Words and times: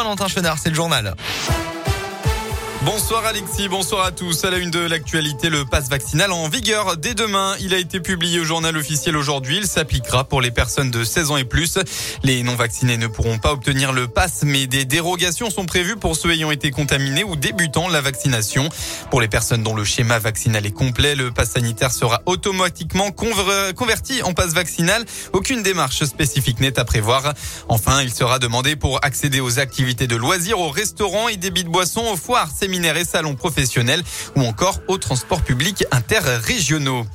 Valentin 0.00 0.28
Chenard, 0.28 0.58
c'est 0.58 0.68
le 0.68 0.76
journal. 0.76 1.16
Bonsoir 2.90 3.26
Alexis, 3.26 3.68
bonsoir 3.68 4.06
à 4.06 4.12
tous. 4.12 4.46
À 4.46 4.50
la 4.50 4.56
une 4.56 4.70
de 4.70 4.78
l'actualité, 4.78 5.50
le 5.50 5.66
passe 5.66 5.90
vaccinal 5.90 6.32
en 6.32 6.48
vigueur 6.48 6.96
dès 6.96 7.12
demain. 7.12 7.54
Il 7.60 7.74
a 7.74 7.78
été 7.78 8.00
publié 8.00 8.40
au 8.40 8.44
journal 8.44 8.74
officiel 8.78 9.14
aujourd'hui. 9.14 9.58
Il 9.58 9.66
s'appliquera 9.66 10.24
pour 10.24 10.40
les 10.40 10.50
personnes 10.50 10.90
de 10.90 11.04
16 11.04 11.30
ans 11.30 11.36
et 11.36 11.44
plus. 11.44 11.78
Les 12.22 12.42
non 12.42 12.56
vaccinés 12.56 12.96
ne 12.96 13.06
pourront 13.06 13.38
pas 13.38 13.52
obtenir 13.52 13.92
le 13.92 14.08
passe, 14.08 14.40
mais 14.42 14.66
des 14.66 14.86
dérogations 14.86 15.50
sont 15.50 15.66
prévues 15.66 15.96
pour 15.96 16.16
ceux 16.16 16.30
ayant 16.30 16.50
été 16.50 16.70
contaminés 16.70 17.24
ou 17.24 17.36
débutant 17.36 17.88
la 17.88 18.00
vaccination. 18.00 18.70
Pour 19.10 19.20
les 19.20 19.28
personnes 19.28 19.62
dont 19.62 19.74
le 19.74 19.84
schéma 19.84 20.18
vaccinal 20.18 20.64
est 20.64 20.72
complet, 20.72 21.14
le 21.14 21.30
passe 21.30 21.50
sanitaire 21.50 21.92
sera 21.92 22.22
automatiquement 22.24 23.10
converti 23.10 24.22
en 24.22 24.32
passe 24.32 24.54
vaccinal. 24.54 25.04
Aucune 25.34 25.62
démarche 25.62 26.04
spécifique 26.04 26.60
n'est 26.60 26.78
à 26.78 26.86
prévoir. 26.86 27.34
Enfin, 27.68 28.00
il 28.00 28.14
sera 28.14 28.38
demandé 28.38 28.76
pour 28.76 29.04
accéder 29.04 29.40
aux 29.40 29.58
activités 29.58 30.06
de 30.06 30.16
loisirs, 30.16 30.58
aux 30.58 30.70
restaurants 30.70 31.28
et 31.28 31.36
débits 31.36 31.64
de 31.64 31.68
boissons, 31.68 32.06
aux 32.10 32.16
foires, 32.16 32.48
séminaires 32.50 32.77
et 32.84 33.04
salons 33.04 33.34
professionnels 33.34 34.02
ou 34.36 34.42
encore 34.42 34.80
aux 34.88 34.98
transports 34.98 35.42
publics 35.42 35.84
interrégionaux. 35.90 37.06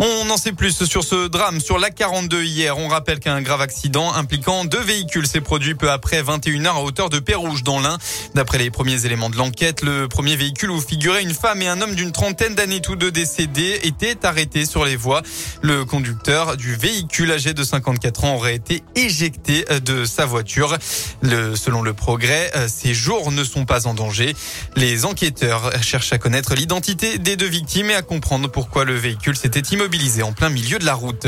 On 0.00 0.30
en 0.30 0.36
sait 0.36 0.52
plus 0.52 0.84
sur 0.84 1.02
ce 1.02 1.26
drame 1.26 1.60
sur 1.60 1.76
la 1.76 1.90
42 1.90 2.44
hier. 2.44 2.78
On 2.78 2.86
rappelle 2.86 3.18
qu'un 3.18 3.42
grave 3.42 3.60
accident 3.60 4.12
impliquant 4.14 4.64
deux 4.64 4.80
véhicules 4.80 5.26
s'est 5.26 5.40
produit 5.40 5.74
peu 5.74 5.90
après 5.90 6.22
21h 6.22 6.68
à 6.68 6.80
hauteur 6.82 7.10
de 7.10 7.18
Pérouge 7.18 7.64
dans 7.64 7.80
l'Ain. 7.80 7.98
D'après 8.32 8.58
les 8.58 8.70
premiers 8.70 9.06
éléments 9.06 9.28
de 9.28 9.36
l'enquête, 9.36 9.82
le 9.82 10.06
premier 10.06 10.36
véhicule 10.36 10.70
où 10.70 10.80
figurait 10.80 11.24
une 11.24 11.34
femme 11.34 11.62
et 11.62 11.66
un 11.66 11.80
homme 11.80 11.96
d'une 11.96 12.12
trentaine 12.12 12.54
d'années 12.54 12.80
tous 12.80 12.94
deux 12.94 13.10
décédés 13.10 13.80
était 13.82 14.24
arrêté 14.24 14.66
sur 14.66 14.84
les 14.84 14.94
voies. 14.94 15.22
Le 15.62 15.84
conducteur 15.84 16.56
du 16.56 16.76
véhicule 16.76 17.32
âgé 17.32 17.52
de 17.52 17.64
54 17.64 18.24
ans 18.24 18.36
aurait 18.36 18.54
été 18.54 18.84
éjecté 18.94 19.64
de 19.84 20.04
sa 20.04 20.26
voiture. 20.26 20.78
Selon 21.24 21.82
le 21.82 21.92
progrès, 21.92 22.52
ces 22.68 22.94
jours 22.94 23.32
ne 23.32 23.42
sont 23.42 23.64
pas 23.64 23.88
en 23.88 23.94
danger. 23.94 24.36
Les 24.76 25.04
enquêteurs 25.06 25.72
cherchent 25.82 26.12
à 26.12 26.18
connaître 26.18 26.54
l'identité 26.54 27.18
des 27.18 27.34
deux 27.34 27.48
victimes 27.48 27.90
et 27.90 27.94
à 27.94 28.02
comprendre 28.02 28.48
pourquoi 28.48 28.84
le 28.84 28.94
véhicule 28.94 29.36
s'était 29.36 29.58
immobilisé 29.58 29.87
en 30.22 30.32
plein 30.32 30.50
milieu 30.50 30.78
de 30.78 30.84
la 30.84 30.94
route. 30.94 31.26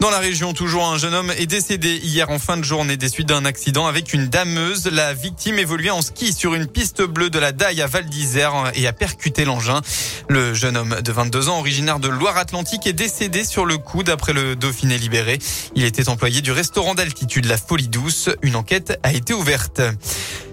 Dans 0.00 0.10
la 0.10 0.18
région, 0.18 0.52
toujours 0.52 0.88
un 0.88 0.98
jeune 0.98 1.14
homme 1.14 1.30
est 1.38 1.46
décédé 1.46 2.00
hier 2.02 2.28
en 2.30 2.38
fin 2.38 2.56
de 2.56 2.64
journée 2.64 2.96
des 2.96 3.08
suites 3.08 3.28
d'un 3.28 3.44
accident 3.44 3.86
avec 3.86 4.12
une 4.12 4.26
dameuse. 4.26 4.86
La 4.90 5.14
victime 5.14 5.58
évoluait 5.58 5.90
en 5.90 6.02
ski 6.02 6.32
sur 6.32 6.54
une 6.54 6.66
piste 6.66 7.02
bleue 7.02 7.30
de 7.30 7.38
la 7.38 7.52
Daille 7.52 7.80
à 7.80 7.86
Val 7.86 8.06
d'Isère 8.06 8.72
et 8.74 8.86
a 8.88 8.92
percuté 8.92 9.44
l'engin. 9.44 9.80
Le 10.28 10.52
jeune 10.52 10.76
homme 10.76 11.00
de 11.00 11.12
22 11.12 11.48
ans, 11.48 11.60
originaire 11.60 12.00
de 12.00 12.08
Loire-Atlantique, 12.08 12.86
est 12.86 12.92
décédé 12.92 13.44
sur 13.44 13.64
le 13.64 13.78
coup 13.78 14.02
d'après 14.02 14.32
le 14.32 14.56
Dauphiné 14.56 14.98
libéré. 14.98 15.38
Il 15.76 15.84
était 15.84 16.08
employé 16.08 16.40
du 16.40 16.50
restaurant 16.50 16.94
d'altitude 16.94 17.46
La 17.46 17.56
Folie 17.56 17.88
Douce. 17.88 18.30
Une 18.42 18.56
enquête 18.56 18.98
a 19.04 19.12
été 19.12 19.32
ouverte. 19.32 19.80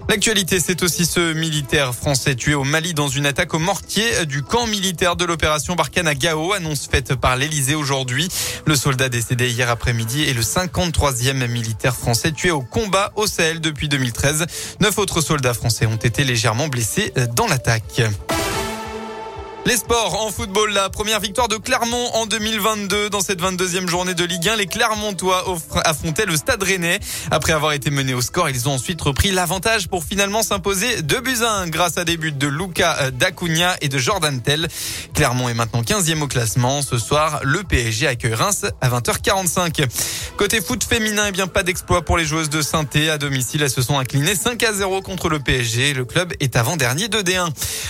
L'actualité, 0.08 0.60
c'est 0.60 0.82
aussi 0.82 1.06
ce 1.06 1.32
militaire 1.32 1.94
français 1.94 2.34
tué 2.34 2.54
au 2.54 2.62
Mali 2.62 2.94
dans 2.94 3.08
une 3.08 3.26
attaque 3.26 3.54
au 3.54 3.58
mortier 3.58 4.26
du 4.26 4.42
camp 4.42 4.66
militaire 4.66 5.16
de 5.16 5.24
l'opération 5.24 5.74
Barkhane 5.74 6.06
à 6.06 6.14
Gao, 6.14 6.52
annonce 6.52 6.86
faite 6.86 7.14
par 7.14 7.36
l'Elysée 7.36 7.74
aujourd'hui. 7.74 8.28
Le 8.66 8.76
soldat 8.76 9.08
décédé 9.08 9.48
hier 9.50 9.70
après-midi 9.70 10.22
est 10.24 10.34
le 10.34 10.42
53e 10.42 11.48
militaire 11.48 11.96
français 11.96 12.32
tué 12.32 12.50
au 12.50 12.60
combat 12.60 13.12
au 13.16 13.26
Sahel 13.26 13.60
depuis 13.60 13.88
2013. 13.88 14.46
Neuf 14.80 14.98
autres 14.98 15.20
soldats 15.20 15.54
français 15.54 15.86
ont 15.86 15.96
été 15.96 16.22
légèrement 16.22 16.68
blessés 16.68 17.12
dans 17.34 17.46
l'attaque. 17.46 18.02
Les 19.66 19.78
sports 19.78 20.22
en 20.22 20.30
football, 20.30 20.72
la 20.72 20.90
première 20.90 21.20
victoire 21.20 21.48
de 21.48 21.56
Clermont 21.56 22.10
en 22.12 22.26
2022 22.26 23.08
dans 23.08 23.22
cette 23.22 23.40
22e 23.40 23.88
journée 23.88 24.12
de 24.12 24.22
Ligue 24.22 24.46
1. 24.46 24.56
Les 24.56 24.66
Clermontois 24.66 25.42
affrontaient 25.84 26.26
le 26.26 26.36
Stade 26.36 26.62
Rennais. 26.62 27.00
Après 27.30 27.54
avoir 27.54 27.72
été 27.72 27.90
menés 27.90 28.12
au 28.12 28.20
score, 28.20 28.50
ils 28.50 28.68
ont 28.68 28.72
ensuite 28.72 29.00
repris 29.00 29.30
l'avantage 29.30 29.88
pour 29.88 30.04
finalement 30.04 30.42
s'imposer 30.42 31.00
2 31.00 31.20
buts 31.22 31.42
1 31.42 31.68
grâce 31.68 31.96
à 31.96 32.04
des 32.04 32.18
buts 32.18 32.32
de 32.32 32.46
Luca 32.46 33.10
Dacunia 33.12 33.74
et 33.80 33.88
de 33.88 33.96
Jordan 33.96 34.38
Tell. 34.42 34.68
Clermont 35.14 35.48
est 35.48 35.54
maintenant 35.54 35.80
15e 35.80 36.20
au 36.20 36.26
classement. 36.26 36.82
Ce 36.82 36.98
soir, 36.98 37.40
le 37.42 37.62
PSG 37.62 38.06
accueille 38.06 38.34
Reims 38.34 38.66
à 38.82 38.90
20h45. 38.90 39.86
Côté 40.36 40.60
foot 40.60 40.84
féminin, 40.84 41.24
eh 41.28 41.32
bien 41.32 41.46
pas 41.46 41.62
d'exploit 41.62 42.02
pour 42.02 42.18
les 42.18 42.26
joueuses 42.26 42.50
de 42.50 42.60
saint 42.60 42.84
à 43.10 43.16
domicile. 43.16 43.62
Elles 43.62 43.70
se 43.70 43.80
sont 43.80 43.98
inclinées 43.98 44.34
5 44.34 44.62
à 44.62 44.74
0 44.74 45.00
contre 45.00 45.30
le 45.30 45.38
PSG. 45.38 45.94
Le 45.94 46.04
club 46.04 46.34
est 46.40 46.54
avant-dernier 46.54 47.08
de 47.08 47.22
D1. 47.22 47.48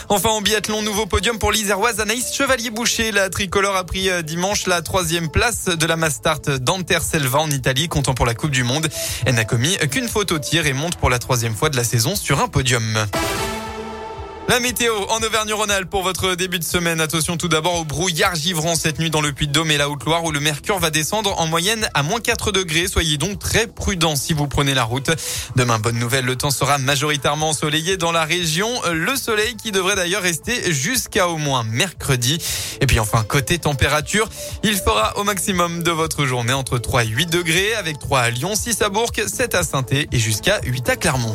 Enfin, 0.08 0.28
en 0.28 0.40
biathlon, 0.40 0.82
nouveau 0.82 1.06
podium 1.06 1.40
pour 1.40 1.50
Anaïs 1.70 2.32
Chevalier-Boucher. 2.34 3.12
La 3.12 3.30
tricolore 3.30 3.76
a 3.76 3.84
pris 3.84 4.10
euh, 4.10 4.22
dimanche 4.22 4.66
la 4.66 4.82
troisième 4.82 5.30
place 5.30 5.64
de 5.66 5.86
la 5.86 5.97
Mastart 5.97 6.41
d'Anterselva 6.60 7.38
en 7.38 7.50
Italie, 7.50 7.88
comptant 7.88 8.14
pour 8.14 8.26
la 8.26 8.34
Coupe 8.34 8.50
du 8.50 8.64
Monde. 8.64 8.88
Elle 9.25 9.36
n'a 9.36 9.44
commis 9.44 9.76
qu'une 9.91 10.08
faute 10.08 10.32
au 10.32 10.38
tir 10.38 10.66
et 10.66 10.72
monte 10.72 10.97
pour 10.97 11.10
la 11.10 11.19
troisième 11.19 11.54
fois 11.54 11.70
de 11.70 11.76
la 11.76 11.84
saison 11.84 12.16
sur 12.16 12.41
un 12.41 12.48
podium. 12.48 13.06
La 14.47 14.60
météo 14.60 14.94
en 15.09 15.21
Auvergne-Rhône-Alpes 15.21 15.88
pour 15.88 16.03
votre 16.03 16.34
début 16.34 16.59
de 16.59 16.65
semaine. 16.65 17.00
Attention 17.00 17.38
tout 17.38 17.49
d'abord 17.49 17.81
au 17.81 17.84
brouillard 17.84 18.34
givrant 18.34 18.75
cette 18.75 18.99
nuit 18.99 19.09
dans 19.09 19.22
le 19.22 19.32
Puy-de-Dôme 19.32 19.71
et 19.71 19.78
la 19.78 19.88
Haute-Loire 19.88 20.22
où 20.22 20.32
le 20.32 20.38
mercure 20.38 20.78
va 20.78 20.91
descendre 20.91 21.41
en 21.41 21.47
moyenne 21.47 21.88
à 21.94 22.03
moins 22.03 22.21
4 22.21 22.53
degrés. 22.53 22.87
Soyez 22.87 23.16
donc 23.16 23.38
très 23.38 23.66
prudents 23.66 24.16
si 24.16 24.34
vous 24.34 24.47
prenez 24.47 24.75
la 24.75 24.84
route. 24.84 25.10
Demain, 25.56 25.78
bonne 25.78 25.99
nouvelle, 25.99 26.27
le 26.27 26.37
temps 26.37 26.50
sera 26.50 26.77
majoritairement 26.77 27.49
ensoleillé 27.49 27.97
dans 27.97 28.12
la 28.12 28.25
région. 28.25 28.69
Le 28.93 29.16
soleil 29.16 29.56
qui 29.56 29.72
devrait 29.72 29.97
d'ailleurs 29.97 30.22
rester 30.22 30.72
jusqu'à 30.72 31.26
au 31.28 31.38
moins 31.38 31.65
mercredi. 31.65 32.38
Et 32.82 32.87
puis 32.87 33.00
enfin, 33.00 33.25
côté 33.25 33.59
température, 33.59 34.28
il 34.62 34.76
fera 34.76 35.16
au 35.16 35.25
maximum 35.25 35.82
de 35.82 35.91
votre 35.91 36.26
journée 36.26 36.53
entre 36.53 36.76
3 36.76 37.05
et 37.05 37.09
8 37.09 37.26
degrés 37.31 37.75
avec 37.76 37.99
3 37.99 38.21
à 38.21 38.31
Lyon, 38.31 38.55
6 38.55 38.82
à 38.82 38.91
Bourg, 38.91 39.11
7 39.26 39.55
à 39.55 39.62
saint 39.62 39.87
et 39.91 40.19
jusqu'à 40.19 40.61
8 40.65 40.88
à 40.91 40.97
Clermont. 40.97 41.34